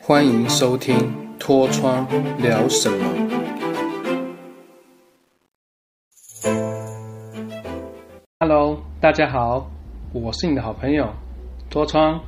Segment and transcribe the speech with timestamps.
[0.00, 0.96] 欢迎收听
[1.38, 2.06] 《脱窗
[2.38, 2.98] 聊什么》。
[8.40, 9.70] Hello，大家好，
[10.12, 11.08] 我是你的好朋友
[11.70, 12.20] 脱窗，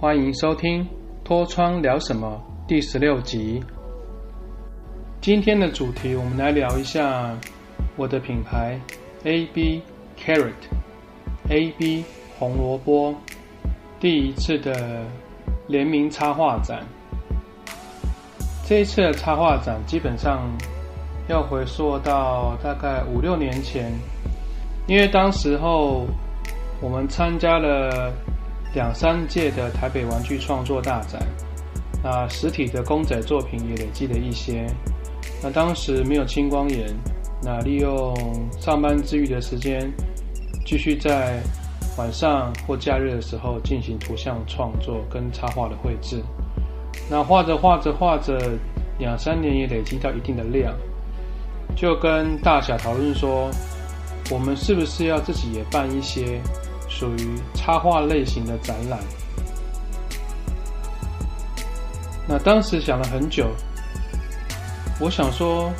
[0.00, 0.84] 欢迎收听
[1.22, 3.62] 《脱窗聊什么》第十六集。
[5.20, 7.38] 今天的主题，我们来聊一下
[7.96, 8.80] 我的品牌
[9.24, 9.82] AB
[10.18, 12.04] Carrot，AB
[12.38, 13.14] 红萝卜
[14.00, 15.04] 第一次的
[15.68, 16.82] 联名插画展。
[18.66, 20.40] 这一次的插画展基本上
[21.28, 23.92] 要回溯到大概五六年前，
[24.86, 26.06] 因为当时候
[26.80, 28.10] 我们参加了
[28.72, 31.20] 两三届的台北玩具创作大展，
[32.02, 34.66] 那实体的公仔作品也累积了一些。
[35.42, 36.86] 那当时没有青光眼，
[37.42, 38.16] 那利用
[38.58, 39.92] 上班之余的时间，
[40.64, 41.38] 继续在
[42.00, 46.22] 晚上或假日的时候进行图像创作跟插画的绘制。
[47.10, 48.40] 那画着画着画着，
[48.98, 50.74] 两三年也累积到一定的量，
[51.76, 53.50] 就跟大侠讨论说，
[54.30, 56.40] 我们是不是要自己也办一些
[56.88, 58.98] 属于插画类型的展览？
[62.26, 63.50] 那当时想了很久。
[64.98, 65.70] 我想说，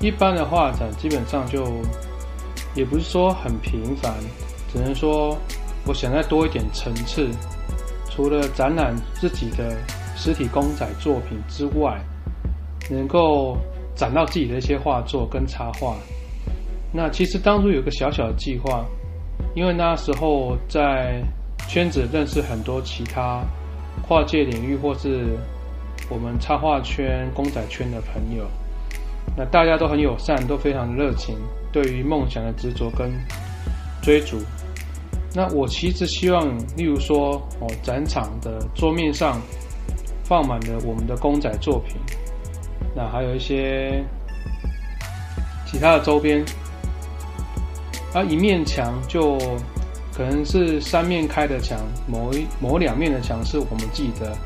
[0.00, 1.62] 一般的画展基本上就
[2.74, 4.14] 也不是说很频繁，
[4.72, 5.36] 只能说
[5.88, 7.28] 我想再多一点层次。
[8.10, 9.76] 除了展览自己的
[10.14, 11.98] 实体公仔作品之外，
[12.90, 13.56] 能够
[13.94, 15.96] 展到自己的一些画作跟插画。
[16.92, 18.84] 那其实当初有个小小的计划，
[19.54, 21.22] 因为那时候在
[21.68, 23.42] 圈子认识很多其他
[24.06, 25.36] 跨界领域或是。
[26.10, 28.46] 我们插画圈、公仔圈的朋友，
[29.36, 31.36] 那大家都很友善，都非常热情，
[31.70, 33.12] 对于梦想的执着跟
[34.00, 34.38] 追逐。
[35.34, 39.40] 那我其实希望，例如说，哦，展场的桌面上
[40.24, 41.96] 放满了我们的公仔作品，
[42.94, 44.04] 那还有一些
[45.66, 46.44] 其他的周边，
[48.14, 49.38] 而一面墙就
[50.12, 54.36] 可能是三面开的墙，某一某两面的墙是我们自己的。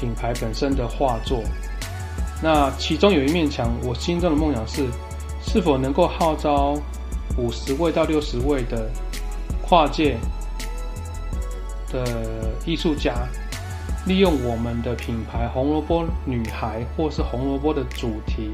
[0.00, 1.42] 品牌本身的画作，
[2.40, 4.86] 那其中有一面墙，我心中的梦想是，
[5.42, 6.72] 是否能够号召
[7.36, 8.88] 五十位到六十位的
[9.60, 10.16] 跨界
[11.92, 13.14] 的艺术家，
[14.06, 18.50] 利用我们的品牌红萝卜女孩或是红萝卜的主题，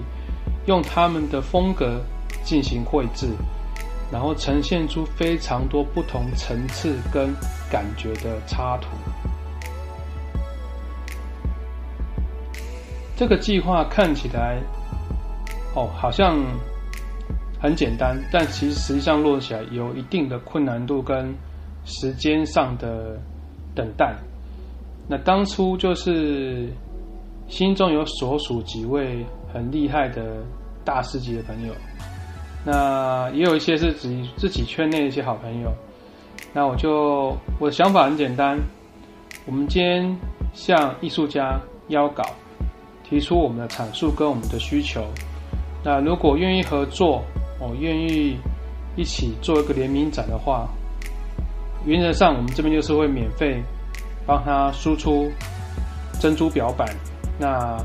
[0.66, 2.00] 用他们的风格
[2.44, 3.28] 进行绘制，
[4.10, 7.34] 然后呈现出非常多不同层次跟
[7.70, 8.88] 感觉的插图。
[13.16, 14.58] 这个计划看起来，
[15.74, 16.36] 哦，好像
[17.60, 21.32] 很简单，但其实实际上落起来有一定的困难度跟
[21.84, 23.18] 时间上的
[23.74, 24.14] 等待。
[25.08, 26.68] 那当初就是
[27.48, 30.42] 心中有所属几位很厉害的
[30.84, 31.74] 大师级的朋友，
[32.64, 35.72] 那也有一些是自己自己圈内的一些好朋友。
[36.52, 38.58] 那我就我的想法很简单，
[39.46, 40.16] 我们今天
[40.52, 42.24] 向艺术家邀稿。
[43.06, 45.04] 提出我们的阐述跟我们的需求，
[45.84, 47.22] 那如果愿意合作，
[47.60, 48.34] 哦，愿意
[48.96, 50.66] 一起做一个联名展的话，
[51.86, 53.62] 原则上我们这边就是会免费
[54.26, 55.30] 帮他输出
[56.20, 56.88] 珍珠表板，
[57.38, 57.76] 那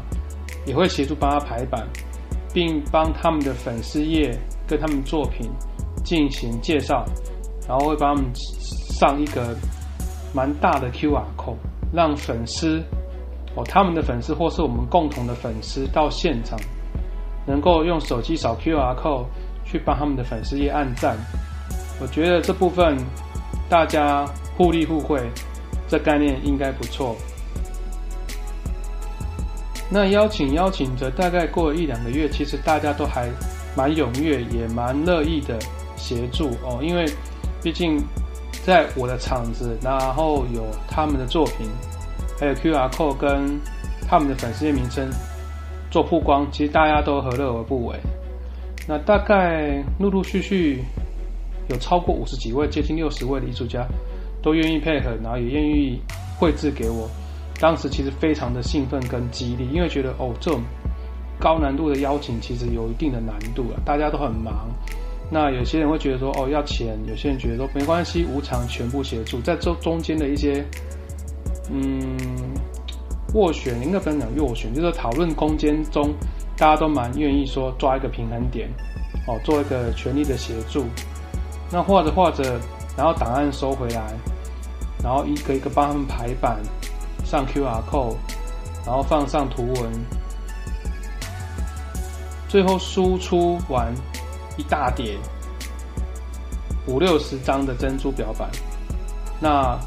[0.65, 1.85] 也会协助帮他排版，
[2.53, 4.37] 并帮他们的粉丝页
[4.67, 5.49] 跟他们作品
[6.03, 7.05] 进行介绍，
[7.67, 9.55] 然后会帮他们上一个
[10.33, 11.57] 蛮大的 QR code，
[11.93, 12.81] 让粉丝。
[13.55, 16.57] 哦，他们的粉丝或是我们共同的粉丝到现场，
[17.47, 19.25] 能够用手机扫 QR code
[19.65, 21.17] 去帮他们的粉丝页按赞，
[21.99, 22.95] 我觉得这部分
[23.69, 24.25] 大家
[24.57, 25.21] 互利互惠，
[25.87, 27.15] 这概念应该不错。
[29.89, 33.29] 那邀请邀请着，大概过了一两个月，其实大家都还
[33.75, 35.57] 蛮踊跃，也蛮乐意的
[35.95, 37.05] 协助哦，因为
[37.61, 38.03] 毕竟
[38.65, 41.67] 在我的场子，然后有他们的作品。
[42.39, 43.59] 还有 QR code 跟
[44.07, 45.09] 他们的粉丝页名称
[45.91, 47.99] 做曝光，其实大家都何乐而不为。
[48.87, 50.85] 那大概陆陆续续
[51.69, 53.87] 有超过五十几位，接近六十位的艺术家
[54.41, 55.99] 都愿意配合，然后也愿意
[56.37, 57.09] 绘制给我。
[57.59, 60.61] 当时其实非常的兴奋跟激励，因为觉得哦，这种
[61.39, 64.69] 高难度的邀请其实有一定的难度啊，大家都很忙。
[65.31, 70.65] 那有些人会觉得说哦要钱，有些人觉得说没关系，无偿全部协助，在这中间的一些。
[71.71, 72.17] 嗯，
[73.31, 76.11] 斡旋应该不能讲斡旋，就是讨论空间中，
[76.57, 78.67] 大家都蛮愿意说抓一个平衡点，
[79.27, 80.85] 哦，做一个全力的协助。
[81.71, 82.59] 那画着画着，
[82.97, 84.13] 然后档案收回来，
[85.03, 86.59] 然后一个一个帮他们排版，
[87.23, 88.15] 上 QR code，
[88.85, 89.91] 然后放上图文，
[92.47, 93.93] 最后输出完
[94.57, 95.17] 一大叠
[96.87, 98.49] 五六十张的珍珠表板。
[99.39, 99.77] 那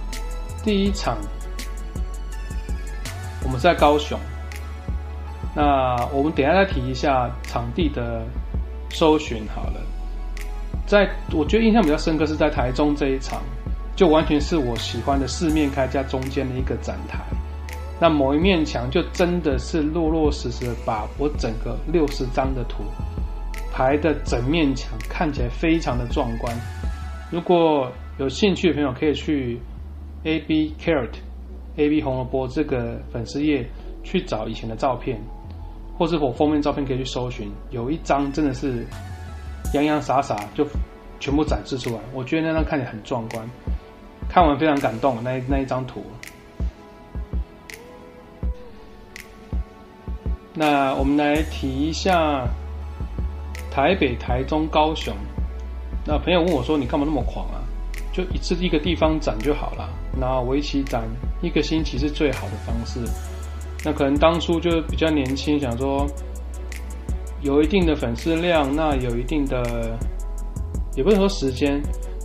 [0.63, 1.19] 第一场
[3.43, 4.17] 我们在高雄，
[5.53, 8.25] 那我们等下再提一下场地的
[8.91, 9.81] 搜寻好了。
[10.93, 13.41] 在我觉得印象比较深刻是在台中这一场。
[13.95, 17.21] 就完全是我喜欢的四面开加中间的一个展台，
[18.01, 22.83] 那某一面墙就真的是落落实实的把我整个六十张的图
[23.71, 26.57] 排的整面墙看起来非常的壮观。
[27.31, 29.61] 如果有兴趣的朋友可以去
[30.25, 31.13] A B Carrot
[31.77, 33.69] A B 红萝卜这个粉丝页
[34.03, 35.21] 去找以前的照片，
[35.99, 38.87] 或是我封面照片可以去搜寻，有一张真的是
[39.75, 40.67] 洋洋洒洒就
[41.21, 43.49] 全部展示出来，我觉得那张看起来很壮观。
[44.29, 46.03] 看完非常感动，那那一张图。
[50.55, 52.47] 那我们来提一下
[53.71, 55.15] 台北、台中、高雄。
[56.05, 57.61] 那朋友问我说：“你干嘛那么狂啊？
[58.13, 59.89] 就一次一个地方展就好了。
[60.19, 61.05] 那为期展
[61.41, 63.01] 一个星期是最好的方式。
[63.85, 66.07] 那可能当初就比较年轻，想说
[67.43, 69.99] 有一定的粉丝量，那有一定的，
[70.97, 71.83] 也不能说时间。”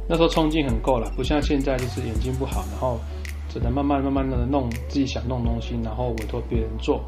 [0.09, 2.97] 那时候冲劲很够了，不像现在就是眼睛不好，然后
[3.49, 7.03] 只能慢慢慢慢的弄自己想弄东西，然后委托别人做。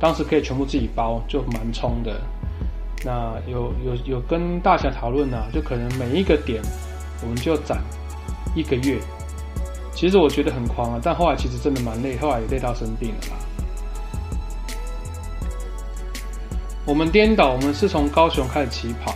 [0.00, 2.18] 当时可以全部自己包，就蛮冲的。
[3.04, 6.62] 那有有有跟大侠讨论啊，就可能每一个点
[7.22, 7.82] 我们就攒
[8.54, 8.98] 一个月。
[9.92, 13.36] 其实我觉得很狂啊，但后来其实真的蛮累，后来也累到生病了啦。
[16.88, 19.14] 我们颠倒，我们是从高雄开始起跑，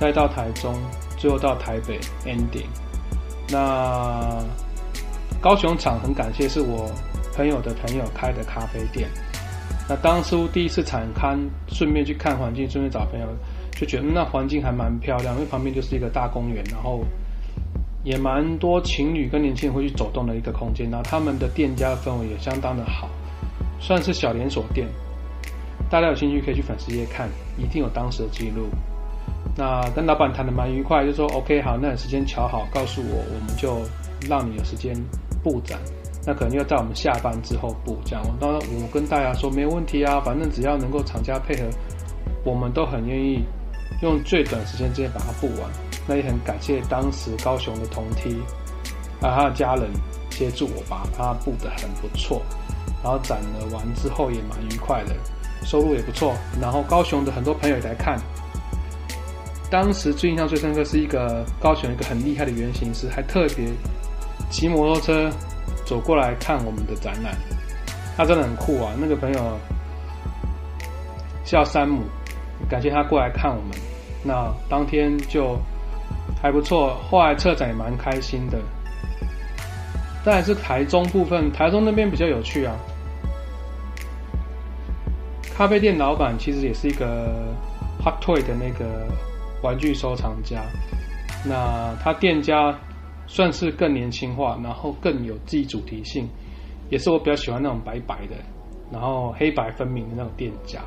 [0.00, 0.74] 再到台中。
[1.16, 2.64] 最后到台北 ending，
[3.48, 4.42] 那
[5.40, 6.90] 高雄场很感谢是我
[7.36, 9.08] 朋友的朋友开的咖啡店。
[9.88, 11.38] 那当初第一次产刊，
[11.68, 13.26] 顺便去看环境，顺便找朋友，
[13.70, 17.04] 就觉得那环境还蛮漂亮，因为旁边就是一个大公园，然后
[18.02, 20.90] 也蛮多情侣跟年轻人会去走动的一个空间。
[20.90, 23.08] 然后他们的店家的氛围也相当的好，
[23.78, 24.88] 算是小连锁店。
[25.90, 27.28] 大家有兴趣可以去粉丝页看，
[27.58, 28.68] 一定有当时的记录。
[29.56, 33.82] 那跟老板谈的蛮愉快，就说 OK 好，那时间瞧好，告诉我，我们就
[34.28, 34.94] 让你有时间
[35.42, 35.80] 布展。
[36.24, 38.22] 那可能要在我们下班之后布，这样。
[38.38, 41.64] 当然我跟大家说没有问题啊，反正只要能够厂家配合，
[42.44, 43.42] 我们都很愿意
[44.00, 45.68] 用最短时间之内把它布完。
[46.06, 48.36] 那也很感谢当时高雄的同梯
[49.20, 49.90] 啊，他的家人
[50.30, 52.40] 协助我把它布的很不错，
[53.02, 55.14] 然后展了完之后也蛮愉快的，
[55.62, 56.34] 收入也不错。
[56.60, 58.18] 然后高雄的很多朋友也来看。
[59.70, 63.68] 当时最印象最深刻是一个高雄一个很厉害的原型师，还特别
[64.50, 65.30] 骑摩托车
[65.86, 67.36] 走过来看我们的展览，
[68.16, 68.92] 他真的很酷啊！
[68.98, 69.56] 那个朋友
[71.44, 72.02] 叫山姆，
[72.68, 73.78] 感谢他过来看我们。
[74.24, 75.56] 那当天就
[76.42, 78.58] 还不错，后来策展也蛮开心的。
[80.24, 82.74] 再是台中部分，台中那边比较有趣啊。
[85.60, 87.54] 咖啡店老板其实也是一个
[88.02, 89.06] hot toy 的那个。
[89.62, 90.62] 玩具收藏家，
[91.44, 92.74] 那他店家
[93.26, 96.26] 算是更年轻化，然后更有自己主题性，
[96.88, 98.36] 也是我比较喜欢那种白白的，
[98.90, 100.80] 然后黑白分明的那种店家。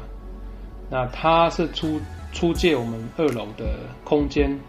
[0.89, 2.01] 那他是出
[2.32, 4.60] 出借我们二楼的空间，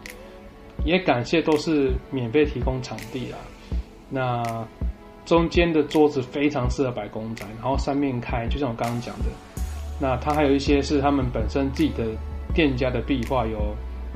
[0.85, 3.39] 也感谢都是免费提供场地啦。
[4.11, 4.67] 那
[5.25, 9.54] 中间的桌子非常适合摆公仔，然后三面开，就像我刚刚讲的。
[10.01, 12.05] 那他还有一些是他们本身自己的
[12.55, 13.59] 店家的壁画有。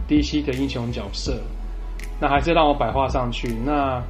[0.08, 1.38] DC 的英雄角色，
[2.18, 3.54] 那还是让我摆画上去。
[3.62, 4.02] 那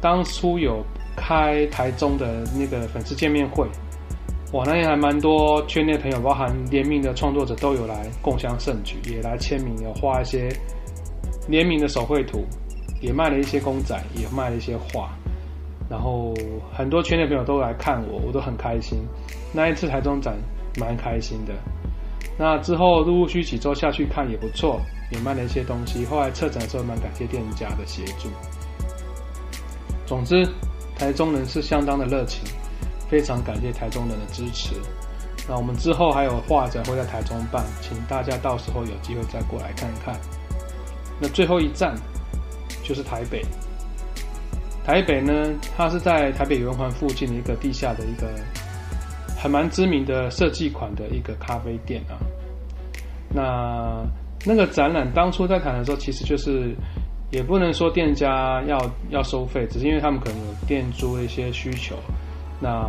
[0.00, 0.84] 当初有
[1.16, 3.66] 开台中的那个粉丝见面会，
[4.52, 10.48] 哇，那天还蛮多圈内朋友，包含联名的创作者都有来共襄盛举，也来签名，有画一些
[11.48, 12.44] 联名的手绘图，
[13.00, 15.10] 也卖了一些公仔，也卖了一些画。
[15.90, 16.32] 然后
[16.72, 19.04] 很多圈内朋友都来看我，我都很开心。
[19.52, 20.36] 那一次台中展
[20.78, 21.54] 蛮开心的。
[22.38, 24.80] 那之后陆陆续几周下去看也不错。
[25.12, 28.30] 也卖了一些东西，后来策展的时候蛮感谢店家的协助。
[30.06, 30.48] 总之，
[30.96, 32.42] 台中人是相当的热情，
[33.10, 34.74] 非常感谢台中人的支持。
[35.46, 40.18] 那我们之后还有画展会在台中办，请大家到时候有机会再过来看看。
[41.20, 41.94] 那最后一站
[42.82, 43.44] 就是台北。
[44.82, 45.32] 台北呢，
[45.76, 48.26] 它是在台北圆环附近的一个地下的一个
[49.42, 52.14] 还蛮知名的设计款的一个咖啡店啊。
[53.34, 54.04] 那
[54.46, 56.72] 那个展览当初在谈的时候，其实就是
[57.32, 58.78] 也不能说店家要
[59.10, 61.96] 要收费，只是因为他们可能有店租的一些需求。
[62.60, 62.88] 那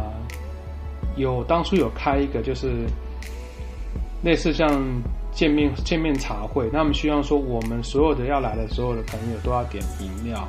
[1.16, 2.86] 有当初有开一个就是
[4.22, 4.70] 类似像
[5.32, 10.48] 见面见面茶会，那么希望说我们所有的要来的所有的朋友都要点饮料，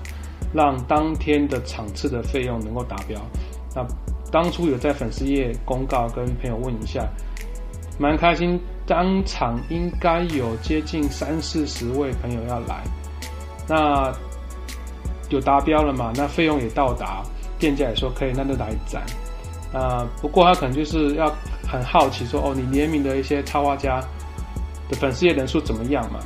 [0.53, 3.19] 让当天的场次的费用能够达标。
[3.75, 3.83] 那
[4.35, 7.07] 当初有在粉丝页公告，跟朋友问一下，
[8.00, 8.61] 蛮开心。
[8.85, 12.83] 当场应该有接近三四十位朋友要来，
[13.69, 14.12] 那
[15.31, 16.12] 有达标了嘛？
[16.17, 17.23] 那费用也到达，
[17.61, 19.05] 店家也说可以，那就来展。
[19.73, 21.33] 啊，不过他可能就是要
[21.67, 24.00] 很好奇说，哦，你联名的一些插画家
[24.91, 26.19] 的粉丝页人数怎么样嘛？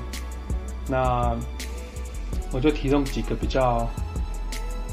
[0.89, 1.37] 那
[2.53, 3.87] 我就提供几个比较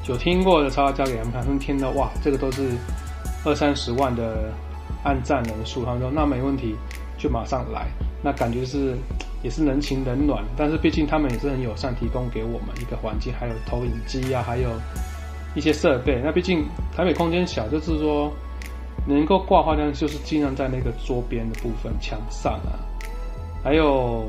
[0.08, 2.70] 有听过的插画家给他们看，他们听到哇，这个都是
[3.46, 4.52] 二三十万的
[5.04, 6.76] 按赞人数，他说那没问题。
[7.18, 7.88] 就马上来，
[8.22, 8.94] 那感觉是
[9.42, 14.70] 也是人情冷暖，但是毕竟他们也是很友善，提供给我们一个环境，还有投影机啊，还有
[15.56, 16.22] 一些设备。
[16.22, 18.30] 那毕竟台北空间小，就是说
[19.08, 22.84] 能够挂画，量就是尽量在那个桌边的部分墙上啊，
[23.64, 24.26] 还有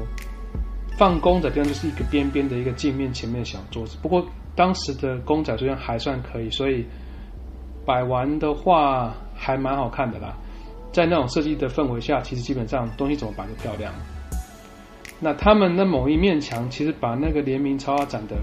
[0.96, 3.98] 放公仔地方就是一个边边的一个镜面前面的小桌子。
[4.00, 6.86] 不过当时的公仔数量还算可以，所以
[7.86, 10.34] 摆完的话还蛮好看的啦。
[10.92, 13.92] 在那种设计的氛围下，其实基本上东西怎么摆都漂亮。
[15.20, 18.36] 那他们的某一面墙，其实把那个联名超画展的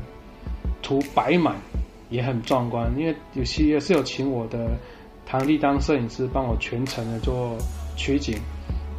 [0.81, 1.55] 图摆满，
[2.09, 2.91] 也很壮观。
[2.97, 4.71] 因为有些也是有请我的
[5.25, 7.57] 堂弟当摄影师，帮我全程的做
[7.95, 8.37] 取景。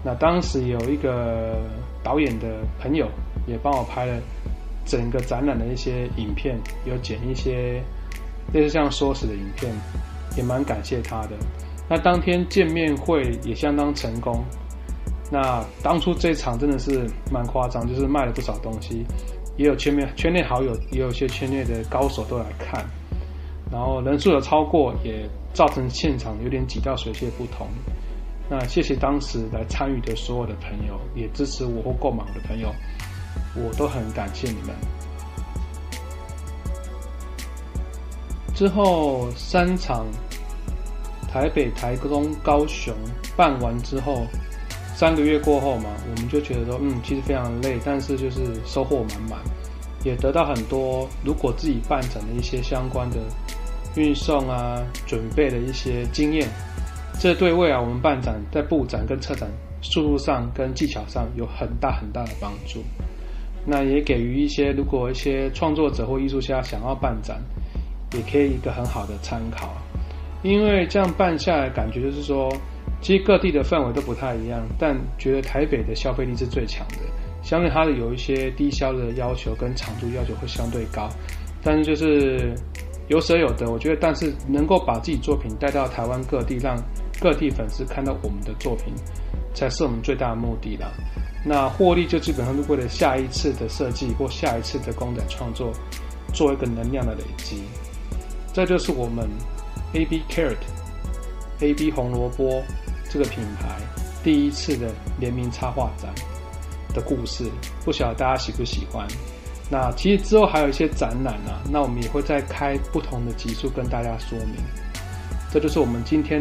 [0.04, 1.56] 那当时有一个
[2.02, 3.08] 导演的朋友，
[3.46, 4.20] 也帮我拍了
[4.84, 7.82] 整个展览的一些影片，有剪一些
[8.52, 9.72] 类似像缩时的影片，
[10.36, 11.36] 也蛮感谢他的。
[11.88, 14.44] 那当天见面会也相当成功。
[15.30, 19.04] 那当初这场真的是蛮夸张，就是卖了不少东西，
[19.56, 22.84] 也有圈内圈内好友，也有一些圈内的高手都来看。
[23.72, 27.66] 然后人数有超过，也造成现场有点挤到水泄不通。
[28.48, 32.68] 那谢谢当时来参与的所有的朋友，也支持我或购买我的朋友，
[33.56, 34.74] 我都很感谢你们。
[38.54, 40.06] 之后三场。
[41.32, 42.94] 台北、台中、高雄
[43.36, 44.24] 办完之后，
[44.94, 49.40] 三个月过后嘛，我们就觉得说，嗯，其实非常累，但是就是收获满满，
[50.04, 51.08] 也得到很多。
[51.24, 53.16] 如果自己办展的一些相关的
[53.96, 56.48] 运送啊、准备的一些经验，
[57.18, 59.50] 这对未来我们办展在布展跟策展
[59.82, 62.80] 速度上跟技巧上有很大很大的帮助。
[63.66, 67.42] 那也给予一些如果一些创作者或艺术家想要办展，
[68.14, 69.72] 也可以一个很好的参考。
[70.42, 72.52] 因为这样办下来，感觉就是说，
[73.00, 76.96] 其实各地的氛围都不太一样，但觉得台北的消费力是最强的，
[77.42, 81.08] 相对它的有一些低消的要求跟长度要求会相对高，
[81.62, 82.54] 但是就是
[83.08, 86.76] 有舍有得，我觉得，但是能够把自己作品带到台湾各地，让
[87.20, 88.92] 各地粉丝看到我们的作品，
[89.54, 90.92] 才是我们最大的目的啦。
[91.42, 95.72] 那获利就基本上是为了下一次的设计或下一次的公仔创作，
[96.34, 97.62] 做一个能量的累积，
[98.54, 99.28] 这就是我们。
[99.96, 102.60] A B Carrot，A B 红萝卜
[103.08, 103.76] 这个品牌
[104.24, 106.12] 第一次的联名插画展
[106.92, 107.48] 的故事，
[107.84, 109.06] 不晓得大家喜不喜欢？
[109.70, 114.56] 那其实之后还有一些展览啊，那我们也会再开不同的集数跟大家说明。
[115.52, 116.40] 这就是我们今天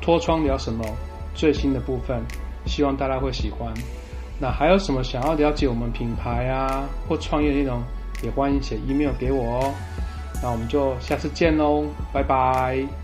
[0.00, 0.84] 脱窗聊什么
[1.32, 2.20] 最新的部分，
[2.66, 3.72] 希望大家会喜欢。
[4.40, 7.80] 那还有什么想要了解我们品牌啊或创业内容，
[8.20, 9.74] 也欢迎写 email 给我哦。
[10.42, 12.99] 那我们就下次见喽，拜拜。